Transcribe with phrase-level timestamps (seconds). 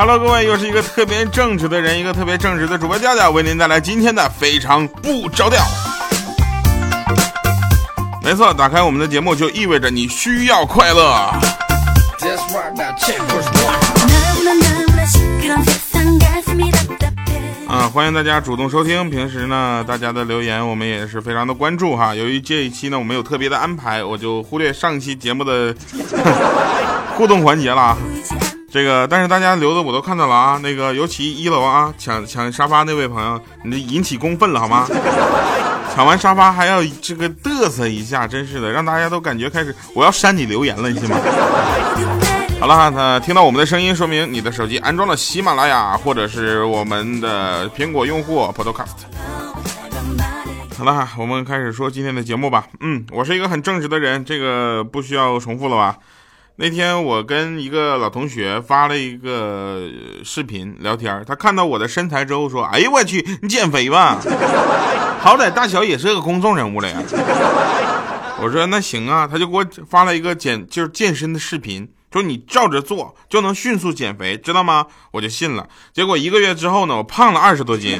[0.00, 5.62] ！Hello，各位，又是一个特别正直的人，一个特别正直的主播调调，为您带来今天的非常不着调。
[8.22, 11.10] 没错，打开我们的节目就意味着你需要快乐。
[17.68, 19.10] 啊，欢迎大家主动收听。
[19.10, 22.14] 平时呢，大家的留言我们也是非常的关注哈。
[22.14, 25.76] 由于这一期呢，我们有特别的安排，我就忽略上期节目的
[27.18, 27.94] 互动环节了。
[28.70, 30.58] 这个，但是大家留的我都看到了啊。
[30.62, 34.86] 那个，尤其一楼啊，抢抢沙发那位朋友，你这引起公愤了好吗？
[35.92, 41.16] 抢完沙发还要这个嘚瑟一下，真是的，让大家都感觉开始我要删你留言了，你信吗？
[42.60, 49.08] 好了，那听到我们的声音，说明你的手机安装了喜马拉雅，或者是我们的苹果用户 Podcast。
[50.78, 52.66] 好了，我们开始说今天的节目吧。
[52.80, 55.96] 嗯，我是一个很正直的人，这个不需要重复了吧？
[56.62, 59.88] 那天我跟一个老同学发了一个
[60.22, 64.18] 视频聊天，他看到我的身材之后说：“哎呦我去，你减肥吧，
[65.22, 66.98] 好歹大小也是个公众人物了呀。”
[68.42, 71.88] 我说：“那行啊。”他就给我发了一个减就是健身的视频。
[72.12, 74.84] 说你照着做就能迅速减肥，知道吗？
[75.12, 75.66] 我就信了。
[75.94, 77.98] 结果一个月之后呢，我胖了二十多斤。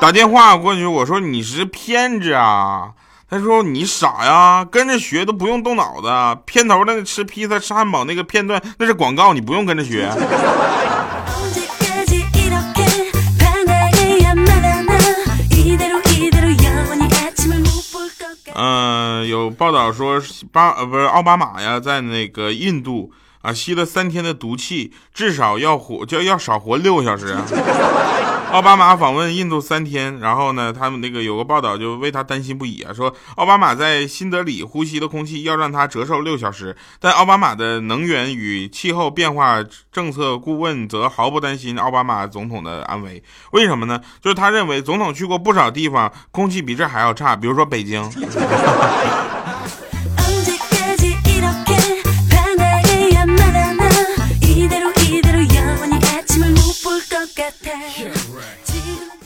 [0.00, 2.90] 打电话过去，我说你是骗子啊！
[3.34, 6.06] 他说你傻呀，跟着学都不用动脑子。
[6.46, 10.08] 片头那个吃披萨吃汉堡那个片段那是广告，你不用跟着学。
[18.54, 20.22] 嗯，有报道说
[20.52, 23.10] 巴呃不是奥巴马呀，在那个印度
[23.42, 27.44] 啊吸了三天的毒气，至少要活就要少活六个小时啊。
[28.54, 39.58] 奥巴马访问印度三天，然后呢，他们那个有个报道就为他担心不已啊，说奥巴马在新德里呼吸的空气要让他折寿六小时，但奥巴马的能源与气候变化
[39.90, 43.20] 政策顾问则毫不担心奥巴马总统的安危。
[43.50, 44.00] 为什么呢？
[44.22, 48.08] 就是他认为总统去过不少地方，空气比这还要差，比如说北京。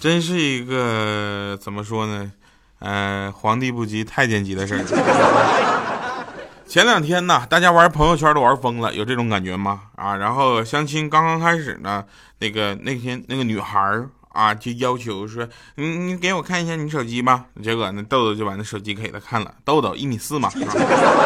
[0.01, 2.31] 真是一个怎么说呢？
[2.79, 4.85] 呃，皇帝不急太监急的事儿。
[6.67, 9.81] 前两天呢，大家玩朋友圈都玩疯了，有这种感觉吗？
[9.97, 12.05] 啊，然后相亲刚刚开始呢，
[12.39, 17.47] 那个那天那个女孩儿啊，就要求说，你你给我看一下你手机吧。
[17.63, 20.49] 结果那豆豆就把那手机给他看了，豆豆一米四嘛，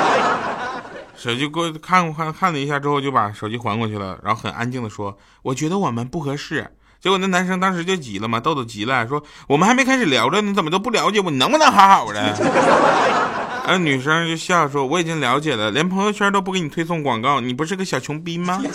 [1.14, 6.66] 手机过看看看了一下之后，就把手机还过去了，然后很安静的说，我觉得我们不合适。
[7.02, 11.32] 结果那男生当时就急了嘛，豆豆急了，说我们还没开始聊着，你怎么都不了解我？
[11.32, 12.32] 你能不能好好的？
[13.66, 18.62] 那女生就笑说，我已经了解了，连朋友圈都不给你推送广告，你不是个小穷逼吗？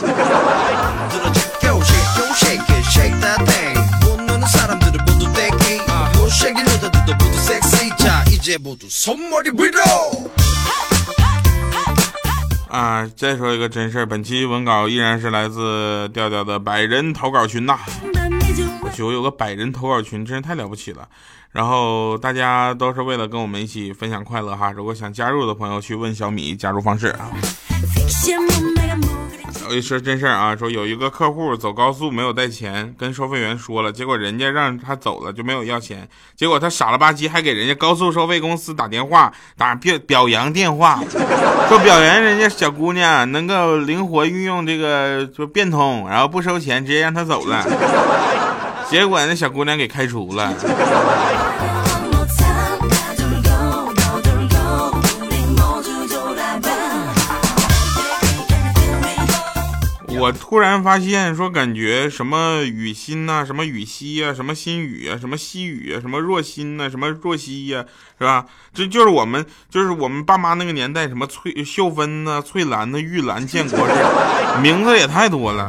[12.70, 17.80] 啊，再说一个真事儿，本期文稿依然是来自调调的百人投稿群呐。
[19.12, 21.08] 有个百人投稿群，真是太了不起了。
[21.52, 24.72] 然后大家都是为了跟我们一起分享快乐哈。
[24.72, 27.32] 如果想加入的朋友，去问小米加入方式啊。
[29.70, 41.04] 我一说真事儿啊，说有一个客户走高速没有带钱，跟收费员说了，结果人家让他走了就没有要钱，结果他傻了吧唧还给人家高速收费公司打电话打表表扬电话，
[41.68, 47.62] 说表扬人家小姑娘能够灵活运用这个就变通，然后不收钱直接让他走了，
[48.92, 50.54] 结果那小姑娘给开除了。
[60.20, 67.86] 我突然发现，说感觉什么雨欣呐，什么雨熙呀，什么心雨啊，什么西雨啊，什么若欣呐，什么若曦呀，
[68.18, 68.48] 是吧？
[68.74, 75.68] 这就是我们，就是我们爸妈那个年代，什么翠秀芬呐、翠兰呐、玉兰、建国这名字也太多了。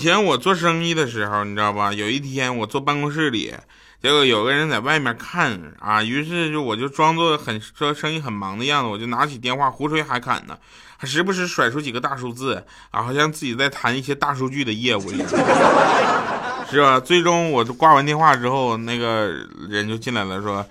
[0.00, 1.92] 前我做生意的时候，你知道吧？
[1.92, 3.54] 有一天我坐办公室里，
[4.02, 10.56] 结果有个人在外面看啊，于是就我就装作很说生意很忙的样子，我就拿起电话胡吹海侃呢，
[10.96, 15.28] 还时不时甩出几个大数字啊，好像自己在谈一些大数据的业务一样，
[16.70, 16.98] 是吧？
[16.98, 19.30] 最终我挂完电话之后，那个
[19.68, 20.64] 人就进来了，说：“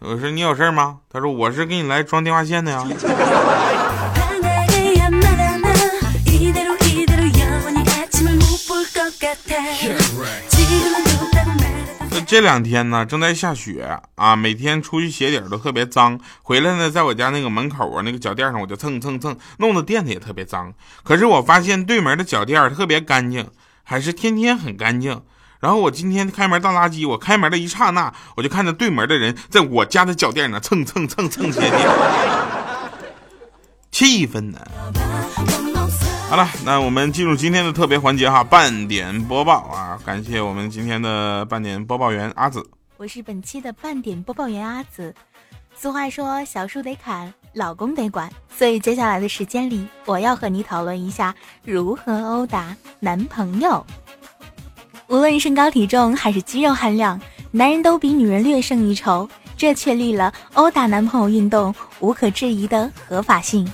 [0.00, 2.84] 我说你有事吗？”他说：“我是给你来装电话线的呀。”
[12.26, 20.74] 这两天呢，正在下雪啊，每天出去鞋底都特别脏，回来呢，在我家那个门口啊，那个脚垫上我就蹭蹭蹭，弄得垫子也特别脏。
[21.04, 23.48] 可是我发现对门的脚垫特别干净，
[23.84, 25.22] 还是天天很干净。
[25.60, 31.88] 然后我今天开门倒垃圾，我开门的一刹那，我就看着对门的人在我家的脚垫上蹭蹭蹭蹭鞋垫，
[33.92, 34.58] 气愤呢。
[36.28, 39.96] 好了，那我们进入今天的特别环节哈，半点播报啊！
[40.04, 45.14] 感谢我们今天的半点播报员阿紫，我是本期的半点播报员阿紫。
[45.76, 51.32] 俗话说，小树得砍，老公得管，所以接下来的时间里，我要和你讨论一下
[51.64, 53.86] 如何殴打男朋友。
[55.06, 57.20] 无论身高体重还是肌肉含量，
[57.52, 63.64] 男人都比女人略胜一筹，这确立了殴打男朋友运动无可置疑的合法性。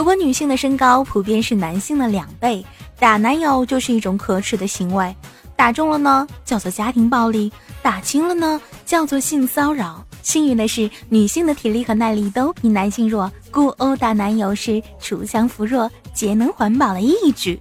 [0.00, 2.64] 如果女性的身高普遍是男性的两倍，
[2.98, 5.14] 打男友就是一种可耻的行为。
[5.54, 7.50] 打中了呢，叫做家庭暴力；
[7.82, 10.02] 打轻了呢，叫做性骚扰。
[10.22, 17.60] 幸运的是，女性的体力和耐力都比男性弱，故殴打男友是锄强扶弱、节能环保的义举。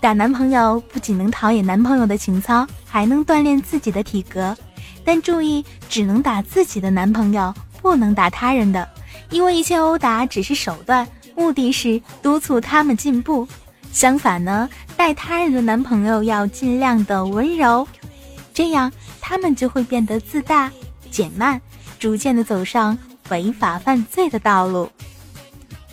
[0.00, 4.56] 打男朋友不仅能陶冶男朋友的情操，还能锻炼自己的体格。
[5.04, 7.52] 但注意，只能打自己的男朋友，
[7.82, 8.88] 不能打他人的。
[9.30, 13.46] 因为一切殴打只是手段，目的是督促他们进步。
[13.92, 17.86] 相反呢，待他人的男朋友要尽量的温柔，
[18.52, 20.70] 这样他们就会变得自大、
[21.10, 21.60] 减慢，
[21.98, 22.98] 逐渐的走上
[23.28, 24.90] 违法犯罪的道路。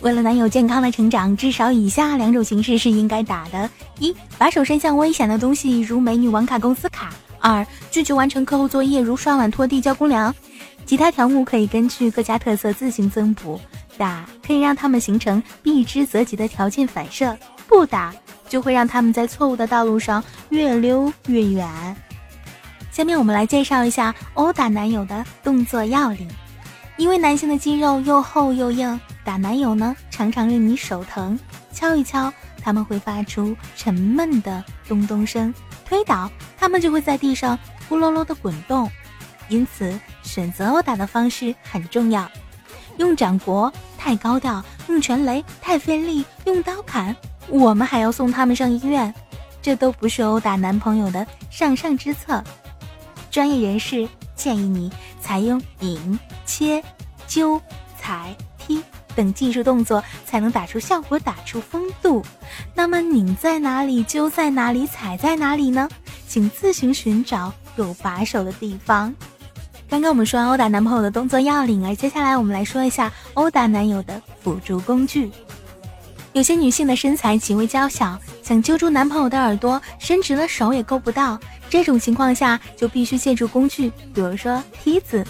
[0.00, 3.70] 为了男友健康的成长，至少以下两种形式是应该打的：
[4.00, 7.06] 一、把手伸向危险的东西，如美女网卡、公司卡；
[7.38, 10.34] 二、拒绝完成客户作业，如刷碗、拖地、交公粮。
[10.84, 13.60] 其他条目可以根据各家特色自行增补，
[13.96, 17.36] 打可以让他们形成避之则吉的条件反射，
[17.66, 18.12] 不打
[18.48, 21.96] 就会让他们在错误的道路上越溜越远。
[22.90, 26.28] 下面我们来介绍一下殴打男友的动作要领。
[26.98, 31.38] 因为男性的肌肉又厚又硬，打男友呢常常令你手疼。
[31.72, 32.30] 敲一敲，
[32.62, 35.50] 他们会发出沉闷的咚咚声；
[35.86, 37.58] 推倒，他们就会在地上
[37.88, 38.88] 呼噜噜的滚动。
[39.52, 42.26] 因此，选择殴打的方式很重要。
[42.96, 47.14] 用掌掴太高调，用拳雷太费力，用刀砍，
[47.48, 49.12] 我们还要送他们上医院，
[49.60, 52.42] 这都不是殴打男朋友的上上之策。
[53.30, 54.90] 专业人士建议你
[55.20, 56.82] 采用引、切、
[57.26, 57.60] 揪、
[58.00, 58.82] 踩、踢
[59.14, 62.24] 等技术动作，才能打出效果，打出风度。
[62.74, 65.86] 那么，拧在哪里，揪在哪里，踩在哪里呢？
[66.26, 69.14] 请自行寻找有把手的地方。
[69.92, 75.30] 刚刚我们说完殴打男朋友的动作要领，而接下来我们来说一下殴打男友的辅助工具。
[76.32, 85.22] 有些女性的身材极为娇小，想揪住男朋友的耳朵，伸直了手也够不到，这种情况下就必须借助工具，比如说梯子。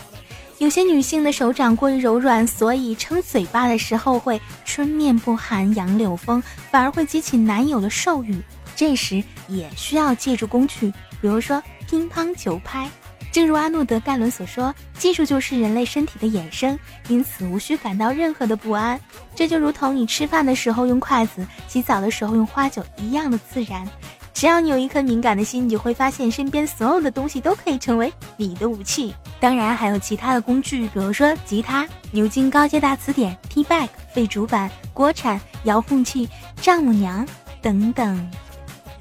[0.58, 6.40] 有些女性的手掌过于柔软，所以撑嘴巴的时候会春面不寒杨柳风，
[6.70, 8.40] 反而会激起男友的兽欲，
[8.76, 12.88] 这时也需要借助工具，比如说乒乓球拍。
[13.32, 19.00] 正如阿诺德·盖伦所说，技术就是人类身体的衍生，因此无需感到任何的不安。
[19.34, 23.88] 这就如同你吃饭的时候用筷子，洗澡的时候用花酒一样的自然。
[24.34, 29.14] 只要你有一颗敏感的心，你就会发现身边所有的东西都可以成为你的武器。
[29.40, 36.28] 当然还有其他的工具，比如说吉他、牛津高阶大词典、T Back、废主板、国产遥控器、
[36.60, 37.26] 丈母娘
[37.62, 38.30] 等等。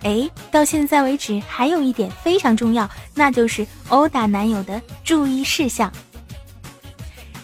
[0.04, 5.92] 哎，到现在为止，还有一点非常重要，那就是殴打男友的注意事项。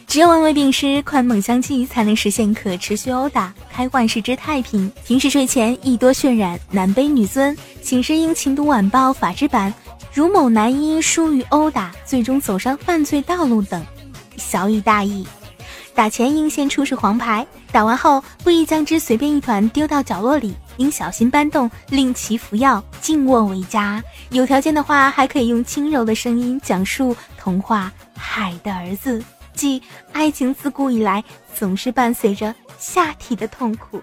[0.08, 4.92] 只有王位并施、宽猛相济，才能实现可持续殴打，开患世之太平。
[5.06, 9.72] 平时睡前宜多渲染男卑女尊，寝室应勤读晚报、法制版。
[10.14, 13.86] 如某男因疏于殴打，最终走上犯罪道路等，
[14.38, 15.28] 小以大义。
[15.94, 29.82] 打前应先出示黄牌，打完后不宜将之随便一团丢到角落里，应小心搬动令其服药静卧为佳有条件的话还可以用轻柔的声音讲述童话海的儿子即
[30.14, 31.24] 爱情自古以来
[31.56, 34.02] 总是伴随着下体的痛苦。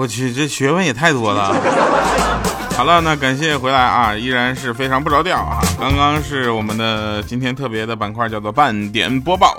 [0.00, 2.59] 我去这学问也太多了。
[2.80, 5.60] 好了，那感谢回来啊，依然是非常不着调啊。
[5.78, 9.54] 刚刚是我们的今天特别的板块，叫做半点播报。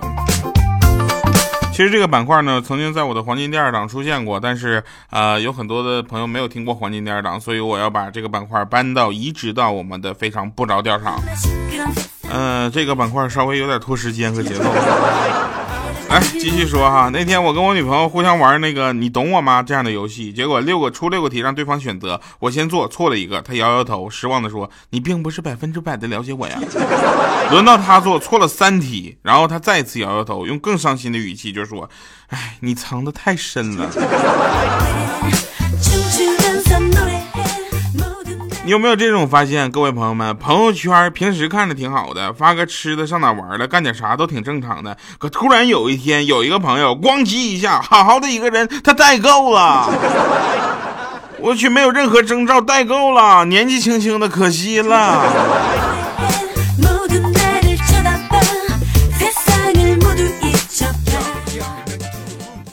[1.72, 11.22] 其实这个板块呢，曾经在我的黄金第二档出现过，但是呃，有很多的朋友没有听过黄金第二档，所以我要把这个板块搬到移植到我们的非常不着调上。
[12.28, 14.64] 嗯，这个板块稍微有点拖时间和节奏。
[16.12, 26.60] 来继续说哈，那天我跟我女朋友互相玩那个你懂我吗这样的游戏，结果六个出六个题让对方选择，我先做错了一个，她摇摇头，失望的说你并不是百分之百的了解我呀。
[27.50, 31.90] 轮到她做错了三题，然后她再次摇摇头，用更伤心的语气就说，
[32.28, 33.90] 哎，你藏的太深了。
[38.72, 40.34] 有没有这种发现，各位朋友们？
[40.38, 44.96] 朋友圈平时看着挺好的，发个吃的、上哪玩了、干点啥都挺正常的。
[45.20, 49.90] 可突然有一天，有一个朋友咣叽一下，好好的一个人，他代购了。
[51.42, 55.22] 我去，没有任何征兆，代购了，年纪轻轻的，可惜了。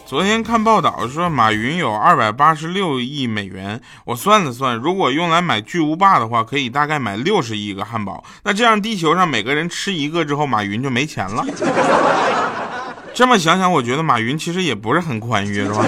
[0.08, 3.78] 昨天看报道说，马云有二百八十六亿美元。
[4.06, 8.24] 我算了算，如果用来买巨无霸的话，可以大概买六十亿个汉堡。
[8.42, 11.44] 那这样，地球上每个人吃一个之后，马云就没钱了。
[13.12, 15.84] 这么想想，我觉得马云其实也不是很宽裕，是吧？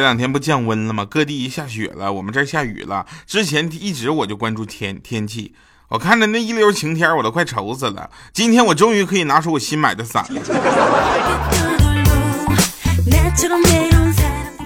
[0.00, 1.04] 这两天不降温了吗？
[1.04, 3.04] 各地一下雪了，我们这儿下雨了。
[3.26, 5.52] 之前一直我就关注天天气，
[5.90, 8.08] 我看着那一溜晴天，我都快愁死了。
[8.32, 10.40] 今天我终于可以拿出我新买的伞了。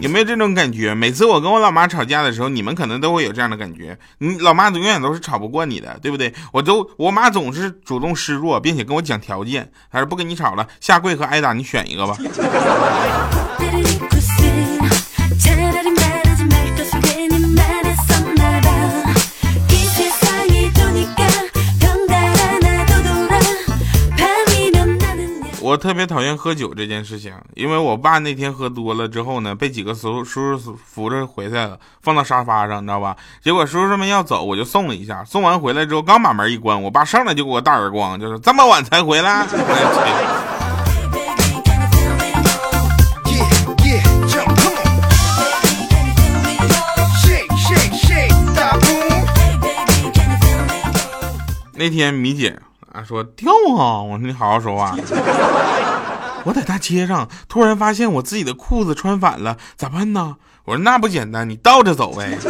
[0.00, 0.94] 有没有这种感觉？
[0.94, 3.98] 每次我跟我老妈吵架的时候，你们可能都会有这样的感觉。
[4.18, 6.32] 你老妈永远都是吵不过你的，对不对？
[6.52, 12.16] 我都我妈总是主动示弱，并且跟我讲条件，她说不跟你吵了，下跪和挨打你选一个吧。
[25.84, 33.14] 特别讨厌喝酒这件事情，因为我爸那天喝多了之后呢，被几个叔叔叔扶着回来了，放到沙发上，你知道吧？
[33.42, 39.46] 结果叔叔们要走，我就送了一下，送完回来之后，刚把门一关，我爸上来就给我大耳光，就是这么晚才回来。
[51.74, 52.58] 那天米姐。
[52.94, 54.00] 啊，说掉啊！
[54.00, 54.96] 我说你好好说话。
[56.46, 60.36] 我在大街上突然发现我自己的裤子穿反了，咋办呢？
[60.64, 62.38] 我说那不简单，你倒着走呗。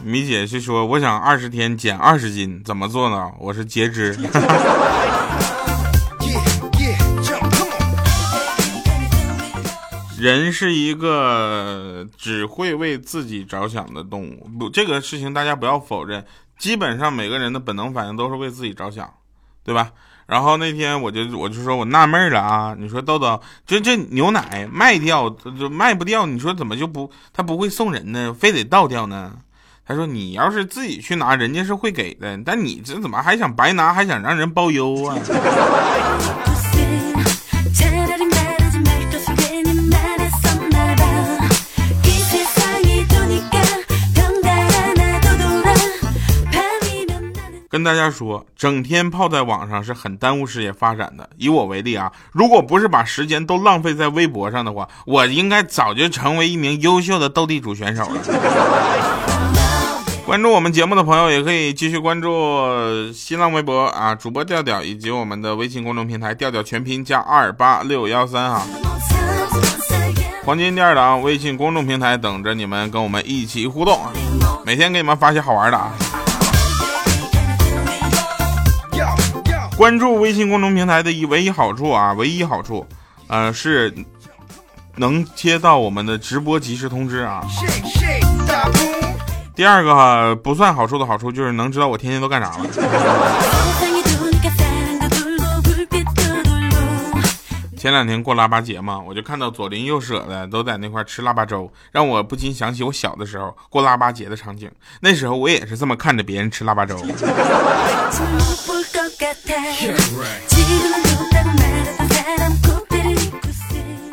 [0.00, 3.32] 米姐是说，我想二十天减二十斤，怎么做呢？
[3.40, 4.16] 我是截肢。
[10.24, 16.24] 人是一个只会为自己着想的动物，不，这个事情大家不要否认。
[16.56, 19.06] 基本上每个人的本能反应都是为自己着想，
[19.62, 19.90] 对吧？
[20.24, 28.32] 然后那天我就我就说我纳闷了啊，你说豆豆，就这牛奶卖掉就卖不掉，你说怎么就不他不会送人呢？
[28.32, 29.36] 非得倒掉呢？
[29.86, 35.18] 他说你要是自己去拿，人家是会给的，但你这怎么还想白拿，还想让人包邮啊？
[47.74, 51.28] 跟大家说，整天泡在网上是很耽误事业发展的。
[51.36, 58.20] 以我为例啊，如果不是把时间都浪费在微博上的话，我应该早就成为一名优秀的斗地主选手了。
[60.24, 68.64] 关注我们节目的朋友，也可以继续关注新浪微博啊，主播调调，以及我们的微信公众平台调调全拼加二八六幺三啊。
[70.44, 73.98] 黄金第二档微信公众平台等着你们跟我们一起互动，
[74.64, 75.92] 每天给你们发些好玩的啊。
[79.76, 82.86] 关注微信公众平台的一唯一好处啊，唯一好处，
[83.26, 83.92] 呃，是
[84.96, 87.42] 能接到我们的直播及时通知啊。
[89.54, 92.66] 第二个不算好处的好处就是能知道我天天都干啥了。
[97.76, 104.70] 前两天过腊八节嘛，我就看到左邻右舍的都在那块吃腊八粥，让我不禁想起我小的时候过腊八节的场景。
[105.00, 106.96] 那时候我也是这么看着别人吃腊八粥。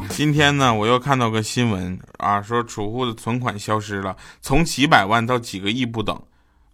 [0.09, 6.21] 今天呢，我又看到个新闻啊，说储户的存款消失了，从几百万到几个亿不等，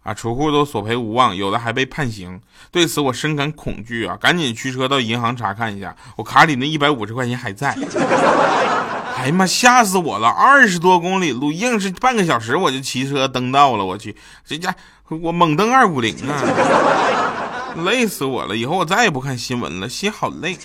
[0.02, 2.38] 啊，储户都索赔无望，有的还被判刑。
[2.70, 7.74] 对此我深感恐惧啊，赶紧驱车到银行查看一下，我卡里那一百五十块钱还在。
[9.16, 10.28] 哎呀妈，吓死我了！
[10.28, 13.84] 二十多公里路，硬是半个小时我就骑车登到了。
[13.84, 14.14] 我去，
[14.44, 14.74] 这家
[15.08, 16.38] 我猛登二五零啊，
[17.84, 18.56] 累死我了！
[18.56, 20.56] 以后我再也不看新闻了，心好累。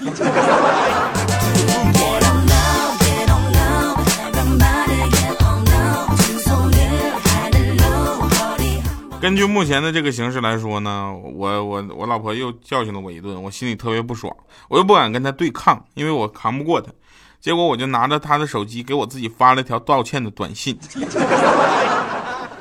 [9.22, 14.36] 根据目前的这个形势来说呢，我我我老婆又教训了我一顿，我心里特别不爽，
[14.68, 16.92] 我又不敢跟她对抗，因为我扛不过她。
[17.40, 20.78] 结果我就拿着她的手机给我自己发了条道歉的短信，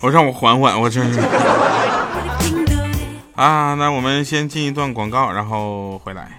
[0.00, 1.18] 我让我缓缓，我真是
[3.34, 3.74] 啊！
[3.74, 6.30] 那我们先进一段广告，然后回来。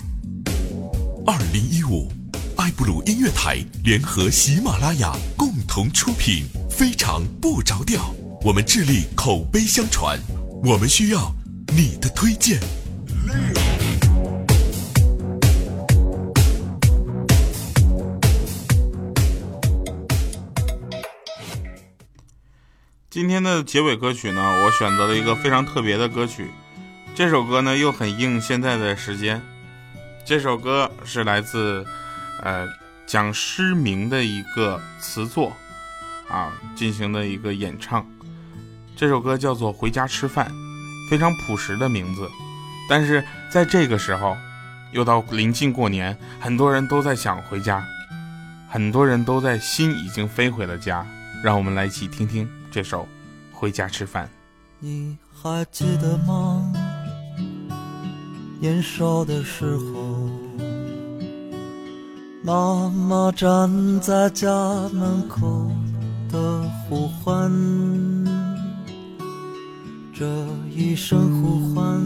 [1.27, 2.09] 二零一五，
[2.55, 8.15] 爱布鲁音乐台联合喜马拉雅共同出品，非常不着调。
[8.41, 10.17] 我们致力口碑相传，
[10.63, 11.29] 我们需要
[11.75, 12.57] 你的推荐。
[23.19, 26.49] 今天的结尾歌曲呢，我选择了一个非常特别的歌曲。
[27.13, 29.41] 这首歌呢又很应现在的时间。
[30.25, 31.85] 这首歌是来自，
[32.41, 32.65] 呃，
[33.05, 35.51] 讲失明的一个词作，
[36.29, 38.09] 啊，进行的一个演唱。
[38.95, 40.49] 这首歌叫做《回家吃饭》，
[41.11, 42.25] 非常朴实的名字。
[42.87, 44.37] 但是在这个时候，
[44.93, 47.83] 又到临近过年，很多人都在想回家，
[48.69, 51.05] 很多人都在心已经飞回了家。
[51.43, 52.49] 让我们来一起听听。
[52.71, 53.07] 这首
[53.51, 54.29] 回家吃饭。
[54.81, 56.71] 你还记得吗
[58.61, 60.29] 年少的时候
[62.41, 64.47] 妈妈站在家
[64.93, 65.69] 门口
[66.29, 67.51] 的呼唤
[70.13, 70.25] 这
[70.69, 72.01] 一声呼唤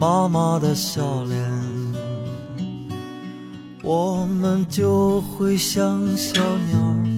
[0.00, 1.40] 妈妈的笑脸
[3.84, 7.11] 我们就会像小鸟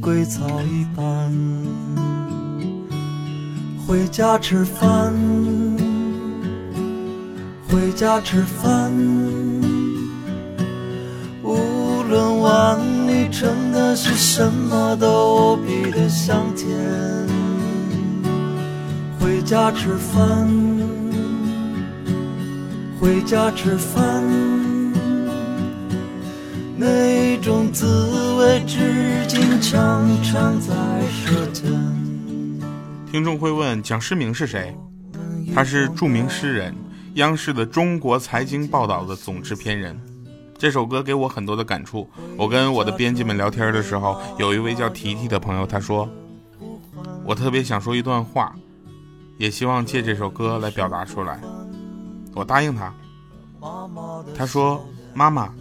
[0.00, 1.30] 归草一般，
[3.86, 5.12] 回家吃饭，
[7.68, 8.90] 回家吃饭。
[11.42, 16.66] 无论碗里盛的是什么，都无比的香甜。
[19.18, 20.48] 回家吃饭，
[22.98, 24.59] 回家吃饭。
[26.80, 30.74] 那种滋味至今常常在
[31.10, 31.70] 舌尖。
[33.12, 34.74] 听众会问蒋诗明是谁？
[35.54, 36.74] 他是著名诗人，
[37.16, 40.00] 央视的《中国财经报道》的总制片人。
[40.56, 42.08] 这首歌给我很多的感触。
[42.38, 46.08] 我跟我的编辑们聊天的时候，有一位叫提提的朋友，他说
[47.26, 48.56] ：“我特别想说一段话，
[49.36, 51.38] 也希望借这首歌来表达出来。”
[52.34, 52.90] 我答应他。
[54.34, 55.52] 他说：“妈妈。”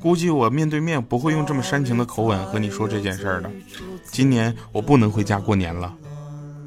[0.00, 3.50] 估计我面对面不会用这么煽情的口吻和你说这件事儿的。
[4.04, 5.92] 今年我不能回家过年了。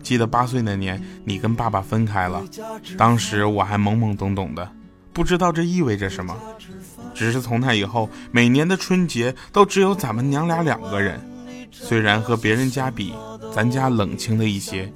[0.03, 2.43] 记得八岁那年，你跟爸爸分开了，
[2.97, 4.69] 当时我还懵懵懂懂的，
[5.13, 6.35] 不知道这意味着什么。
[7.13, 11.21] 只是从那以后，每年的春节都只有咱们娘俩两个人。
[11.71, 13.13] 虽然和别人家比，
[13.53, 14.91] 咱家冷清了一些，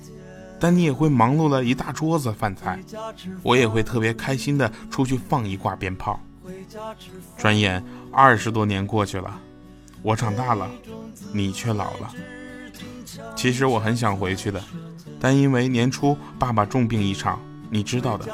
[0.60, 2.80] 但你也会忙碌了一大桌子饭菜，
[3.44, 6.20] 我也会特别开心的出去放一挂鞭炮。
[7.38, 9.40] 转眼二十多年过去了，
[10.02, 10.70] 我长大了，
[11.34, 12.12] 你却老了。
[13.36, 14.62] 其实我很想回去的，
[15.20, 18.26] 但因为年初爸爸重病一场，你知道的，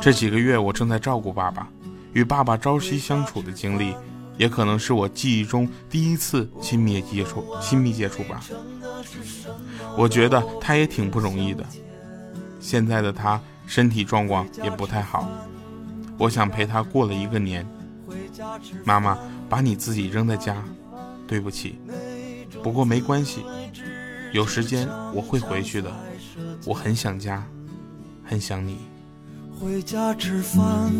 [0.00, 1.68] 这几个月我正在照顾爸爸，
[2.12, 3.94] 与爸爸朝夕相处的经历。
[4.38, 8.38] 也可能是我记忆中第一次亲密接触，亲密接触吧。
[9.96, 11.64] 我觉得他也挺不容易的。
[12.60, 15.26] 现在的他身体状况也不太好，
[16.18, 17.66] 我想陪他过了一个年。
[18.84, 20.56] 妈妈把你自己扔在家，
[21.26, 21.78] 对不起。
[22.62, 23.44] 不过没关系，
[24.32, 25.92] 有时间我会回去的。
[26.64, 27.44] 我很想家，
[28.24, 28.78] 很想你。
[29.58, 30.92] 回家吃饭。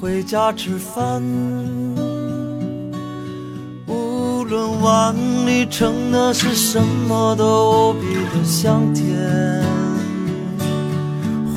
[0.00, 1.22] 回家吃饭，
[3.86, 5.14] 无论碗
[5.46, 9.39] 里盛的是什么，都无比的香甜。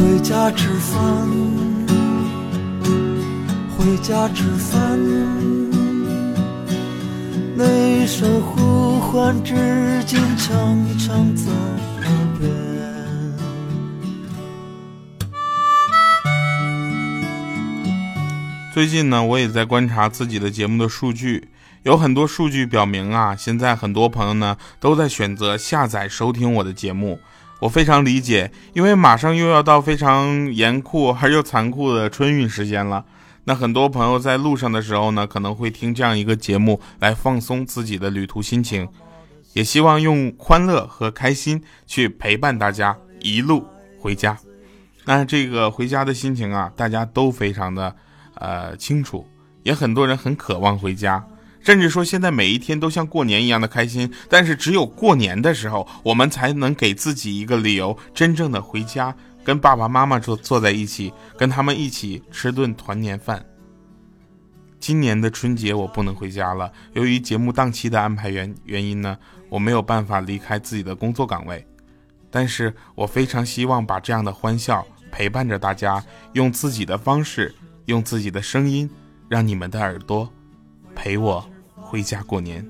[0.04, 1.00] 回家吃饭，
[3.70, 5.00] 回家吃饭，
[7.56, 9.56] 那声呼唤至
[10.06, 11.50] 今常常在
[12.02, 12.52] 耳边。
[18.74, 21.48] 最近呢，我也在观察自己的节目的数据，
[21.84, 27.22] 有很多数据表明啊，现在很多朋友呢都在选择下载收听我的节目，
[27.64, 33.06] 我非常理解，因为马上又要到非常严酷而又残酷的春运时间了。
[33.46, 38.88] 那很多朋友在路上的时候呢，可能会听这样一个节目来放松自己的旅途心情，
[39.54, 43.66] 也希望用欢乐和开心去陪伴大家一路
[43.98, 44.38] 回家。
[45.06, 47.96] 那这个回家的心情啊，大家都非常的。
[48.36, 49.26] 呃，清楚，
[49.62, 51.24] 也很多人很渴望回家，
[51.64, 54.12] 甚至说现在每一天都像过年一样的开心。
[54.30, 63.44] 但是只有过年的时候，我们才能给自己一个理由，真正的回家，跟爸爸妈妈坐坐在一起，跟他们一起吃顿团年饭。
[64.80, 69.18] 今年的春节我不能回家了，由于节目档期的安排原原因呢，
[69.50, 71.66] 我没有办法离开自己的工作岗位。
[72.30, 77.54] 但是我非常希望把这样的欢笑陪伴着大家，用自己的方式。
[77.88, 78.90] 用自己的声音，
[79.28, 80.30] 让你们的耳朵
[80.96, 81.46] 陪我
[81.94, 82.66] 回家过年，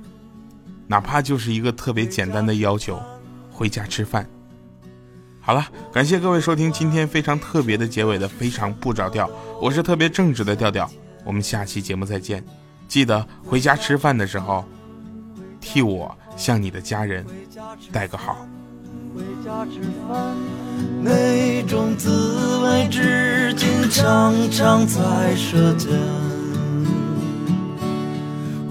[0.85, 3.01] 哪怕就是一个特别简单的要求，
[3.49, 4.27] 回家吃饭。
[5.39, 9.31] 好了，感谢各位收听今天非常特别的结尾的非常不着调，
[9.61, 10.91] 我是特别正直的调调。
[11.23, 12.43] 我们下期节目再见，
[12.89, 14.65] 记得回家吃饭的时候，
[15.61, 17.25] 替我向你的家人
[17.93, 18.45] 带个好。
[19.15, 20.35] 回家吃饭，
[21.01, 25.89] 那种滋味至今常常在舌尖。